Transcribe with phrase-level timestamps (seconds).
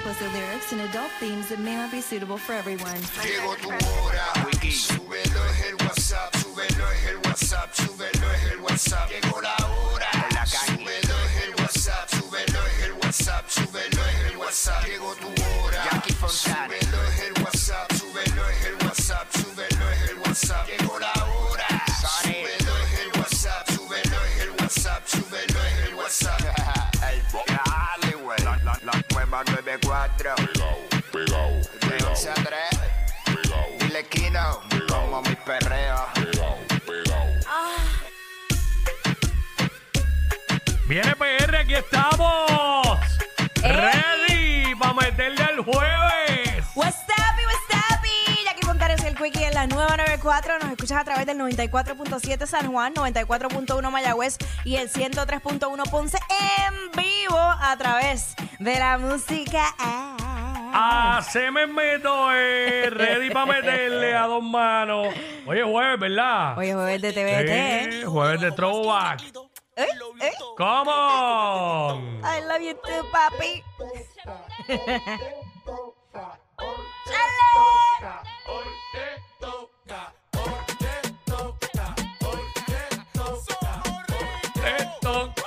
[0.00, 2.96] Explicit lyrics and adult themes that may not be suitable for everyone.
[3.22, 4.32] Llegó tu hora,
[4.70, 9.10] súbelo es el WhatsApp, súbelo es el WhatsApp, súbelo es el WhatsApp.
[9.10, 10.10] Llegó la hora,
[10.46, 14.84] súbelo es el WhatsApp, súbelo es el WhatsApp, súbelo es el WhatsApp.
[14.86, 17.29] Llegó tu hora, súbelo es el
[29.78, 30.34] 94.
[31.12, 32.48] Pegao, De 11 a 3.
[33.78, 34.60] Dile Kino.
[34.88, 36.06] Como mi perreo.
[40.88, 42.09] Viene PR, aquí estamos.
[49.60, 50.58] La nueva 94.
[50.58, 56.90] Nos escuchas a través del 94.7 San Juan, 94.1 Mayagüez y el 103.1 Ponce en
[56.92, 59.74] vivo a través de la música.
[59.78, 62.88] Ah, se me meto, eh.
[62.88, 65.08] Ready para meterle a dos manos.
[65.46, 66.56] Oye, jueves, ¿verdad?
[66.56, 67.92] Hoy es jueves de TVT.
[67.92, 69.20] Sí, jueves de throwback.
[69.76, 69.86] ¿Eh?
[70.22, 70.32] ¿Eh?
[70.56, 72.20] Come on.
[72.24, 73.62] I love you too, papi.
[77.06, 78.29] Te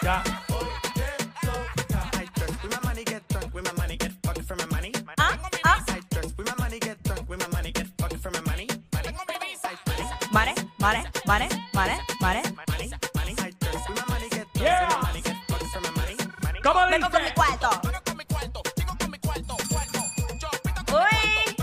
[0.04, 0.24] toca.
[5.18, 5.86] Ah, ah.
[10.32, 12.42] Vale, vale, vale, vale, vale.
[14.56, 14.88] Yeah.
[16.64, 17.36] ¿Cómo Vengo con mi dice?
[17.36, 17.70] cuarto.
[20.92, 21.56] Uy.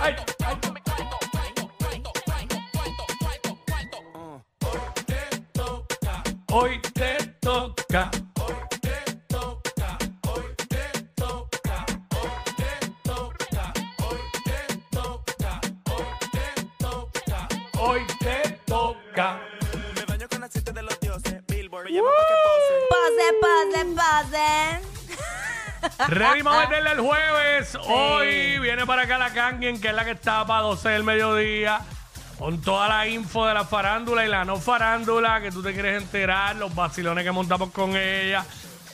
[0.00, 0.14] Ay,
[6.48, 6.54] ay.
[6.54, 8.10] Hoy te toca.
[17.78, 19.40] Hoy te toca.
[21.70, 24.98] Pose, pose, pose.
[26.08, 27.76] Ready para meterle el jueves.
[27.86, 31.80] Hoy viene para acá la Kangien, que es la que está para 12 del mediodía.
[32.38, 36.00] Con toda la info de la farándula y la no farándula que tú te quieres
[36.00, 38.44] enterar, los vacilones que montamos con ella,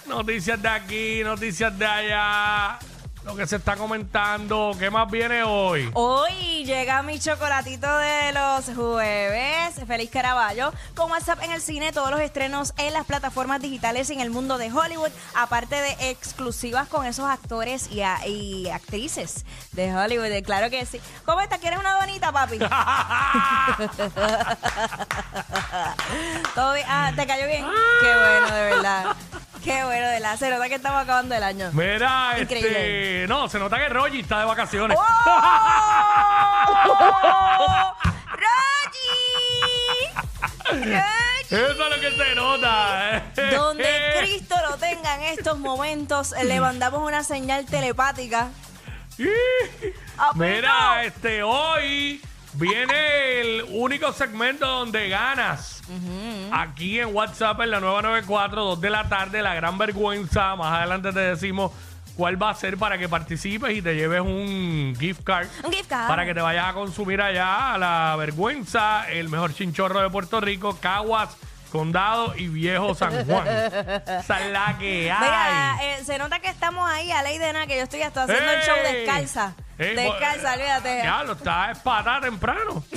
[0.07, 2.79] noticias de aquí, noticias de allá,
[3.25, 5.91] lo que se está comentando, ¿qué más viene hoy?
[5.95, 9.75] Hoy llega mi chocolatito de los jueves.
[9.87, 10.73] Feliz Caraballo.
[10.95, 14.59] Con WhatsApp en el cine, todos los estrenos en las plataformas digitales en el mundo
[14.59, 15.09] de Hollywood.
[15.35, 20.45] Aparte de exclusivas con esos actores y, a- y actrices de Hollywood.
[20.45, 21.01] Claro que sí.
[21.25, 21.61] ¿Cómo estás?
[21.61, 22.59] ¿Quieres una donita, papi?
[26.55, 26.87] ¿Todo bien?
[26.91, 27.65] Ah, ¿te cayó bien?
[28.01, 29.17] Qué bueno, de verdad.
[29.65, 30.37] Qué bueno, de verdad.
[30.39, 31.71] Se nota que estamos acabando el año.
[31.73, 33.23] Mira, Increíble.
[33.23, 33.27] este.
[33.29, 34.99] No, se nota que Rogi está de vacaciones.
[35.01, 35.05] ¡Oh!
[38.31, 39.09] ¡Rogi!
[40.71, 40.85] ¡Rogi!
[41.51, 43.17] Eso es lo que se nota.
[43.17, 43.23] eh.
[43.57, 48.49] Donde Cristo lo tenga en estos momentos, le mandamos una señal telepática.
[50.17, 52.23] Ah, Mira, pero- este, hoy
[52.55, 55.83] viene el único segmento donde ganas.
[56.53, 60.57] Aquí en WhatsApp en la nueva 94, 2 de la tarde, la gran vergüenza.
[60.57, 61.73] Más adelante te decimos
[62.17, 65.49] cuál va a ser para que participes y te lleves un gift card.
[65.65, 66.09] Un gift card.
[66.09, 70.41] Para que te vayas a consumir allá a la vergüenza, el mejor chinchorro de Puerto
[70.41, 71.37] Rico, Caguas,
[71.75, 73.49] Condado y Viejo San Juan.
[73.49, 75.21] Esa es la que hay.
[75.25, 78.23] Mira, eh, se nota que estamos ahí a ley de nada, que yo estoy hasta
[78.23, 78.95] haciendo el show ¡Ey!
[78.95, 79.55] descalza.
[79.77, 81.01] Ey, descalza, bo- olvídate.
[81.03, 82.85] Ya, lo está espatada temprano.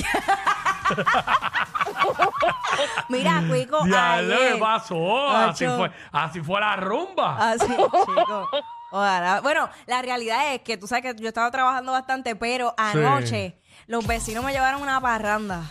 [3.10, 4.60] Mira, Cuico, Ya lo ayer.
[4.60, 5.28] pasó.
[5.30, 5.78] Así Acho.
[5.78, 7.50] fue, así fue la rumba.
[7.54, 8.48] Así, chico.
[8.92, 9.42] Ojalá.
[9.42, 13.58] Bueno, la realidad es que tú sabes que yo estaba trabajando bastante, pero anoche
[13.88, 15.64] los vecinos me llevaron una parranda.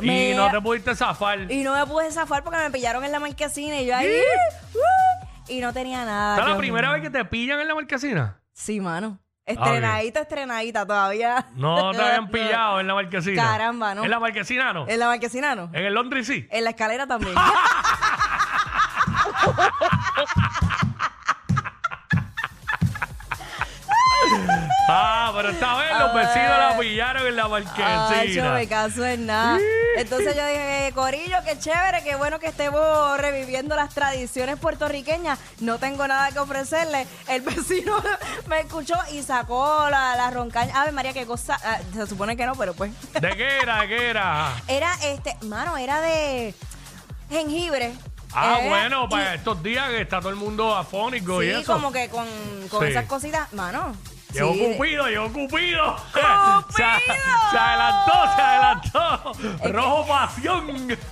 [0.00, 1.50] Y no te pudiste zafar.
[1.50, 4.08] y no me pude zafar porque me pillaron en la marquesina y yo ahí.
[4.74, 5.26] ¡uh!
[5.48, 6.34] y no tenía nada.
[6.34, 7.00] ¿Esta es la Dios primera mío.
[7.00, 8.40] vez que te pillan en la marquesina?
[8.52, 9.18] Sí, mano.
[9.48, 11.46] Ah, Estrenadita, estrenadita todavía.
[11.54, 13.42] No te habían pillado en la marquesina.
[13.42, 14.02] Caramba, no.
[14.02, 14.88] ¿En la marquesina no?
[14.88, 15.70] En la marquesina no.
[15.72, 16.48] ¿En el Londres sí?
[16.50, 17.34] En la escalera también.
[24.98, 28.52] Ah, pero esta vez los vecinos la pillaron en la Ay, yo marquesina.
[28.52, 29.58] me caso en nada.
[29.98, 35.38] Entonces yo dije, Corillo, qué chévere, qué bueno que estemos reviviendo las tradiciones puertorriqueñas.
[35.60, 37.06] No tengo nada que ofrecerle.
[37.28, 37.94] El vecino
[38.46, 40.80] me escuchó y sacó la, la roncaña.
[40.80, 41.58] Ave María, qué cosa.
[41.62, 42.92] Ah, se supone que no, pero pues.
[43.20, 43.80] ¿De qué era?
[43.82, 44.52] ¿De qué era?
[44.68, 46.54] Era este, mano, era de
[47.30, 47.92] jengibre.
[48.32, 51.60] Ah, Eh, bueno, y- para estos días que está todo el mundo afónico y Sí,
[51.60, 51.72] eso.
[51.72, 52.26] como que con,
[52.70, 52.90] con Sí.
[52.90, 53.94] esas cositas, mano.
[54.36, 55.96] Llegó sí, de- Cupido, llegó Cupido.
[56.12, 56.66] ¡Cupido!
[56.70, 56.76] se,
[57.50, 59.32] se adelantó, se adelantó.
[59.72, 60.98] Rojo pasión.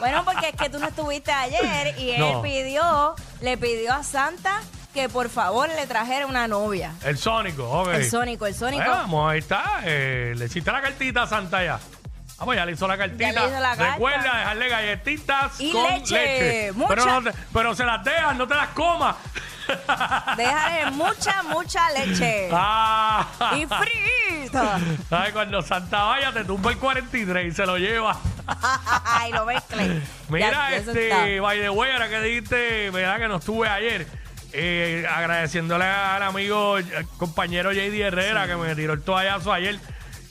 [0.00, 2.42] Bueno, porque es que tú no estuviste ayer y él No.
[2.42, 4.60] pidió, le pidió a Santa
[4.92, 6.92] que por favor le trajera una novia.
[7.04, 7.88] el Sónico, ok.
[7.94, 8.82] El Sónico, el Sónico.
[8.84, 9.80] Bueno, vamos, ahí está.
[9.84, 11.80] Eh, le hiciste la cartita a Santa ya.
[12.38, 13.24] Ah, pues ya le hizo la cartita.
[13.24, 13.92] Ya le hizo la carta.
[13.92, 16.72] Recuerda dejarle galletitas Y con leche, leche.
[16.72, 16.88] mucha.
[16.94, 19.16] Pero, no te- pero se las dejas, no te las comas.
[20.36, 22.48] Déjale mucha, mucha leche.
[22.52, 23.26] ah.
[23.56, 24.78] Y frita.
[25.10, 28.16] Ay, cuando Santa vaya te tumba el 43 y se lo lleva.
[29.28, 30.02] y lo mezcle.
[30.28, 34.06] Mira, Ya, este, by the way, ahora que dijiste, verdad que no estuve ayer,
[34.52, 39.78] eh, agradeciéndole al amigo, al compañero JD Herrera que me tiró el toallazo ayer,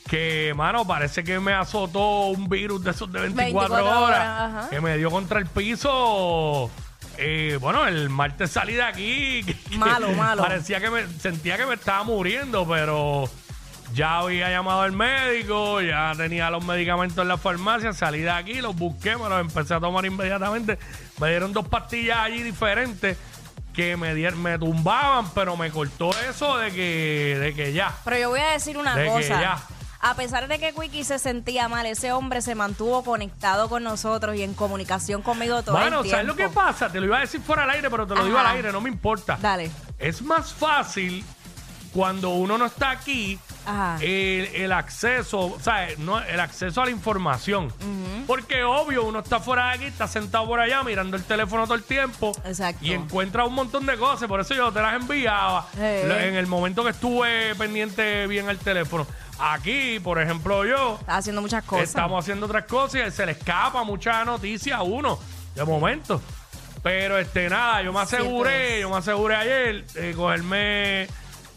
[0.09, 4.67] que, mano, parece que me azotó un virus de esos de 24, 24 horas, horas,
[4.69, 6.69] que me dio contra el piso.
[7.17, 9.43] Eh, bueno, el martes salí de aquí.
[9.43, 10.43] que Malo, malo.
[10.43, 13.29] Parecía que me sentía que me estaba muriendo, pero
[13.93, 18.61] ya había llamado al médico, ya tenía los medicamentos en la farmacia, salí de aquí,
[18.61, 20.79] los busqué, me los empecé a tomar inmediatamente.
[21.19, 23.17] Me dieron dos pastillas allí diferentes
[23.73, 27.91] que me, dier- me tumbaban, pero me cortó eso de que, de que ya.
[28.03, 29.41] Pero yo voy a decir una De que cosa.
[29.41, 29.57] ya.
[30.05, 34.35] A pesar de que Quickie se sentía mal, ese hombre se mantuvo conectado con nosotros
[34.35, 36.27] y en comunicación conmigo todo Bueno, el ¿sabes tiempo.
[36.27, 36.89] lo que pasa?
[36.91, 38.81] Te lo iba a decir fuera al aire, pero te lo digo al aire, no
[38.81, 39.37] me importa.
[39.41, 39.71] Dale.
[39.97, 41.23] Es más fácil
[41.93, 43.97] cuando uno no está aquí Ajá.
[44.01, 47.71] el, el acceso, o sea, no, el acceso a la información.
[48.27, 51.75] Porque obvio, uno está fuera de aquí, está sentado por allá mirando el teléfono todo
[51.75, 52.83] el tiempo Exacto.
[52.83, 54.27] y encuentra un montón de cosas.
[54.27, 55.81] Por eso yo te las enviaba lo-
[56.19, 59.05] en el momento que estuve pendiente bien al teléfono.
[59.45, 61.89] Aquí, por ejemplo, yo haciendo muchas cosas.
[61.89, 65.19] estamos haciendo otras cosas y se le escapa mucha noticia a uno
[65.55, 66.21] de momento.
[66.81, 68.81] Pero este nada, yo me aseguré, es.
[68.81, 71.07] yo me aseguré ayer de cogerme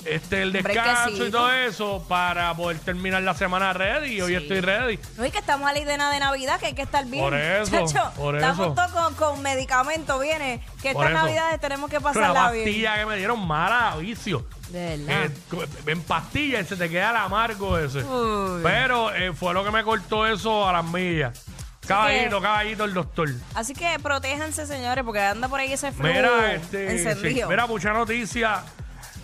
[0.04, 4.42] este el descanso y todo eso para poder terminar la semana ready y hoy Sí.
[4.42, 4.98] estoy ready.
[5.16, 7.24] No, y que estamos a la idea de Navidad, que hay que estar bien.
[7.24, 8.74] Por eso, Chacho, por estamos eso.
[8.74, 10.60] todos con, con medicamentos, viene.
[10.80, 11.10] Que estas.
[11.12, 12.64] Navidades tenemos que la pasarla bien.
[12.64, 14.44] pastilla que me dieron mala vicio.
[14.70, 15.26] De verdad.
[15.26, 18.02] Eh, en pastilla y se te queda el amargo ese.
[18.02, 18.60] Uy.
[18.62, 21.44] Pero eh, fue lo que me cortó eso a las millas.
[21.86, 23.28] Caballito, caballito el doctor.
[23.54, 27.14] Así que protéjanse, señores, porque anda por ahí ese flu Mira, este.
[27.14, 28.64] sí, mira, mucha noticia.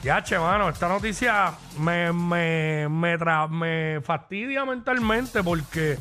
[0.05, 5.99] Ya, che, mano, esta noticia me, me, me, tra- me fastidia mentalmente porque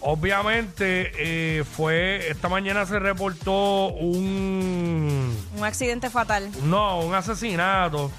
[0.00, 1.12] obviamente
[1.58, 2.28] eh, fue.
[2.28, 5.36] Esta mañana se reportó un.
[5.56, 6.50] Un accidente fatal.
[6.64, 8.10] No, un asesinato.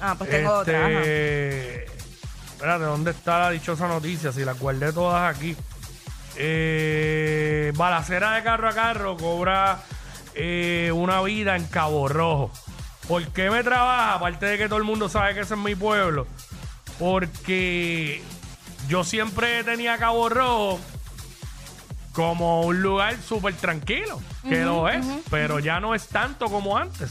[0.00, 0.78] Ah, pues tengo otra.
[0.86, 1.00] ajá.
[1.00, 1.86] Este,
[2.58, 4.32] Espérate, ¿dónde está la dichosa noticia?
[4.32, 5.56] Si la guardé todas aquí.
[6.36, 9.78] Eh, balacera de carro a carro cobra
[10.34, 12.50] eh, una vida en Cabo Rojo.
[13.06, 14.14] ¿Por qué me trabaja?
[14.14, 16.26] Aparte de que todo el mundo sabe que ese es mi pueblo.
[16.98, 18.22] Porque
[18.88, 20.80] yo siempre tenía Cabo Rojo
[22.12, 27.08] como un lugar súper tranquilo, que lo es, pero ya no es tanto como antes.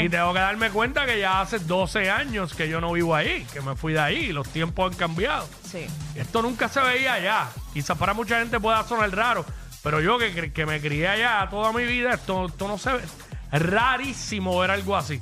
[0.00, 3.46] Y tengo que darme cuenta que ya hace 12 años que yo no vivo ahí,
[3.52, 5.48] que me fui de ahí los tiempos han cambiado.
[5.70, 5.86] Sí.
[6.14, 7.48] Esto nunca se veía allá.
[7.72, 9.44] Quizás para mucha gente pueda sonar raro,
[9.82, 13.02] pero yo que, que me crié allá toda mi vida, esto, esto no se ve.
[13.52, 15.20] Es rarísimo ver algo así.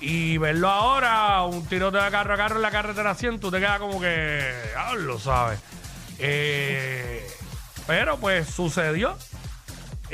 [0.00, 3.58] Y verlo ahora, un tiroteo de carro a carro en la carretera 100, tú te
[3.58, 4.52] quedas como que,
[4.98, 5.60] lo sabes.
[6.18, 7.24] Eh,
[7.86, 9.16] pero pues sucedió.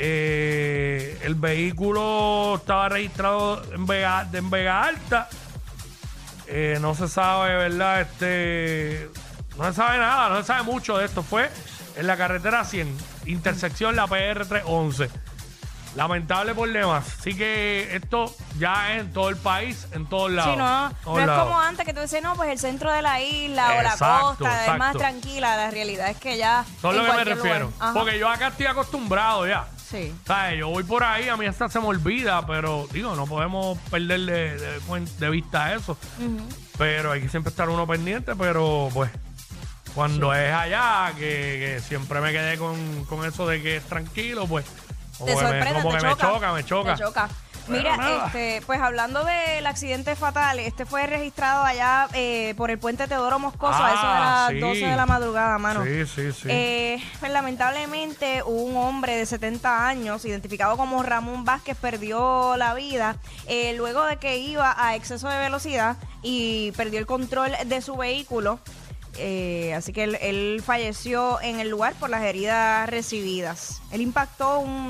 [0.01, 5.27] Eh, el vehículo estaba registrado en Vega, en Vega Alta.
[6.47, 7.99] Eh, no se sabe, ¿verdad?
[7.99, 9.09] Este,
[9.57, 11.21] no se sabe nada, no se sabe mucho de esto.
[11.21, 11.49] Fue
[11.97, 15.09] en la carretera 100, intersección la PR 311.
[15.95, 16.97] Lamentable problema.
[16.97, 20.53] Así que esto ya es en todo el país, en todos lados.
[20.53, 21.43] Sí, no, Todos no es lados.
[21.43, 24.65] como antes que tú dices, no, pues el centro de la isla o la costa
[24.65, 25.57] es más tranquila.
[25.57, 26.63] La realidad es que ya.
[26.77, 27.73] Eso es lo que me refiero.
[27.93, 29.67] Porque yo acá estoy acostumbrado ya.
[29.89, 30.13] Sí.
[30.27, 30.59] ¿Sabes?
[30.59, 34.19] Yo voy por ahí, a mí hasta se me olvida, pero digo, no podemos perder
[34.21, 34.79] de, de
[35.19, 35.97] de vista eso.
[36.77, 39.09] Pero hay que siempre estar uno pendiente, pero pues
[39.95, 44.45] cuando es allá, que, que siempre me quedé con, con eso de que es tranquilo,
[44.47, 44.65] pues
[45.17, 46.53] como Te que me- sorprende, como te que me choca.
[46.53, 46.95] me choca.
[46.95, 47.29] Te choca.
[47.77, 48.25] Mira, nada.
[48.27, 53.39] este, pues hablando del accidente fatal, este fue registrado allá eh, por el puente Teodoro
[53.39, 54.59] Moscoso a eso de Ah, las sí.
[54.59, 55.83] 12 de la madrugada, mano.
[55.83, 56.47] Sí, sí, sí.
[56.49, 63.17] Eh, pues lamentablemente un hombre de 70 años, identificado como Ramón Vázquez, perdió la vida
[63.47, 67.95] eh, luego de que iba a exceso de velocidad y perdió el control de su
[67.95, 68.59] vehículo.
[69.17, 73.81] Eh, así que él, él falleció en el lugar por las heridas recibidas.
[73.91, 74.89] Él impactó un,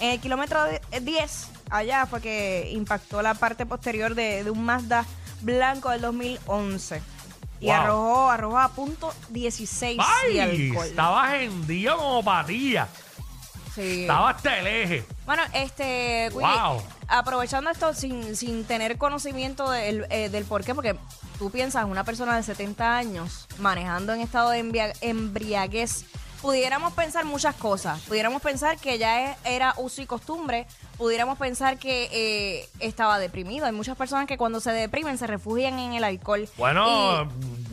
[0.00, 0.60] en el kilómetro
[1.00, 5.04] 10, allá fue que impactó la parte posterior de, de un Mazda
[5.40, 7.02] blanco del 2011.
[7.60, 7.74] Y Wow.
[7.74, 10.38] arrojó, arrojó a punto 16 de ¡Ay!
[10.40, 10.86] alcohol.
[10.86, 12.88] Estaba hendido como patilla.
[13.74, 14.02] Sí.
[14.02, 15.04] Estaba hasta el eje.
[15.24, 16.82] Bueno, este, Wow.
[17.08, 20.96] aprovechando esto sin, sin tener conocimiento del, eh, del por qué, porque
[21.38, 26.04] tú piensas, una persona de 70 años manejando en estado de embria- embriaguez,
[26.42, 28.00] pudiéramos pensar muchas cosas.
[28.02, 30.66] Pudiéramos pensar que ya es- era uso y costumbre,
[30.98, 33.64] pudiéramos pensar que eh, estaba deprimido.
[33.66, 36.48] Hay muchas personas que cuando se deprimen se refugian en el alcohol.
[36.58, 37.28] Bueno,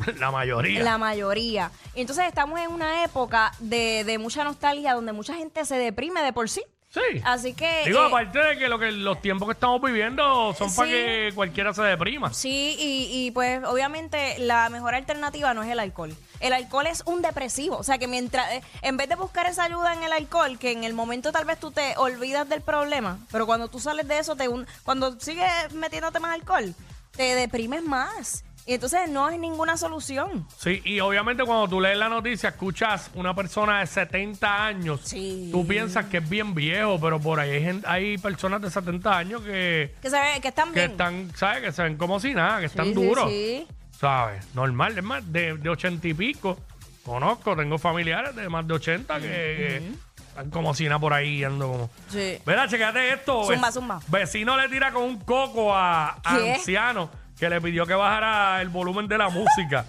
[0.08, 0.84] Y- la mayoría.
[0.84, 1.72] la mayoría.
[1.96, 6.22] Y entonces estamos en una época de, de mucha nostalgia donde mucha gente se deprime
[6.22, 6.62] de por sí.
[6.92, 7.22] Sí.
[7.24, 7.84] Así que...
[7.86, 11.32] Digo, eh, aparte de que, lo que los tiempos que estamos viviendo son para que
[11.36, 12.34] cualquiera se deprima.
[12.34, 16.16] Sí, y, y, pues obviamente la mejor alternativa no es el alcohol.
[16.40, 17.78] El alcohol es un depresivo.
[17.78, 20.72] O sea que mientras, eh, en vez de buscar esa ayuda en el alcohol, que
[20.72, 24.18] en el momento tal vez tú te olvidas del problema, pero cuando tú sales de
[24.18, 26.74] eso, te un- cuando sigues metiéndote más alcohol,
[27.12, 28.44] te deprimes más.
[28.70, 30.46] Y entonces no es ninguna solución.
[30.56, 35.50] Sí, y obviamente cuando tú lees la noticia, escuchas una persona de 70 años, Sí.
[35.52, 39.42] tú piensas que es bien viejo, pero por ahí hay, hay personas de 70 años
[39.42, 40.92] que, Que, se ve, que están que bien.
[40.92, 41.64] están, ¿sabes?
[41.64, 43.68] Que se ven como si nada, que están Sí, sí, duros, sí.
[44.00, 44.46] ¿sabes?
[44.54, 46.56] Normal, es más, de, de 80 y pico,
[47.04, 49.82] conozco, tengo familiares de más de 80 que, que
[50.28, 51.90] están como si nada por ahí, ando como...
[52.10, 52.38] Sí.
[52.46, 53.46] Mira, checate esto.
[53.46, 54.00] Zumba, Vec- zumba.
[54.10, 56.54] Vecino le tira con un coco a, a ¿Qué?
[56.54, 57.10] anciano
[57.40, 59.86] que le pidió que bajara el volumen de la música.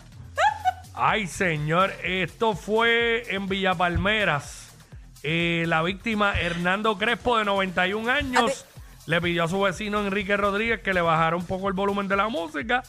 [0.95, 4.73] Ay, señor, esto fue en Villa Palmeras.
[5.23, 8.67] Eh, la víctima, Hernando Crespo, de 91 años,
[9.07, 12.17] le pidió a su vecino Enrique Rodríguez que le bajara un poco el volumen de
[12.17, 12.83] la música.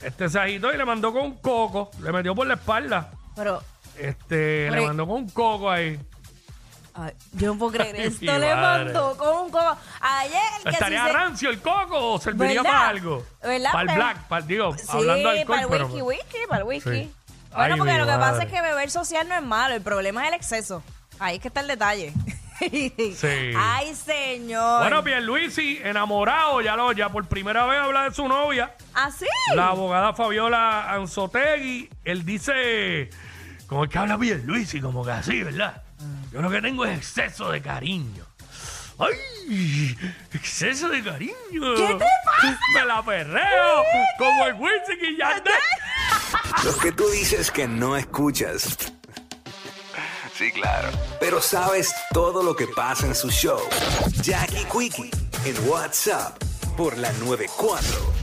[0.00, 3.10] Este se agitó y le mandó con un coco, le metió por la espalda.
[3.36, 3.62] Pero
[3.98, 5.98] Este, le Pero- mandó con un coco ahí.
[6.98, 8.20] Ay, yo no puedo creer esto.
[8.20, 8.84] mi le madre.
[8.84, 9.76] mandó con un coco.
[10.00, 12.76] Ayer que ¿Estaría se- rancio el coco o serviría ¿Verdad?
[12.76, 13.26] para algo?
[13.42, 13.72] ¿Verdad?
[13.72, 15.86] Para el black, para, digo, Sí, hablando de alcohol, para el pero...
[15.86, 16.90] whisky, whisky, para el whisky.
[16.90, 17.14] Sí.
[17.50, 18.44] Bueno, Ay, porque mi lo que pasa madre.
[18.46, 20.82] es que beber social no es malo, el problema es el exceso.
[21.18, 22.12] Ahí es que está el detalle.
[22.58, 22.92] Sí.
[23.56, 24.80] Ay, señor.
[24.80, 29.26] Bueno, Pierluisi, enamorado, ya, lo, ya por primera vez habla de su novia, ¿Ah, sí?
[29.54, 31.88] la abogada Fabiola Anzotegui.
[32.04, 33.10] Él dice,
[33.68, 35.84] como el que habla Pierluisi, como que así, ¿verdad?
[36.32, 38.24] Yo lo que tengo es exceso de cariño.
[38.98, 39.96] ¡Ay!
[40.32, 41.74] ¡Exceso de cariño!
[41.76, 42.58] ¿Qué te pasa?
[42.74, 43.82] ¡Me la perreo!
[44.18, 45.52] Como el Wisin y Yandel.
[46.64, 48.76] Los que tú dices que no escuchas.
[50.34, 50.88] Sí, claro.
[51.20, 53.60] Pero sabes todo lo que pasa en su show.
[54.22, 55.10] Jackie Quickie
[55.44, 56.40] en WhatsApp
[56.76, 58.17] por la 94.